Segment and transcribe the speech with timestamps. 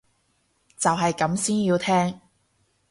[0.77, 2.19] 就係咁先要聽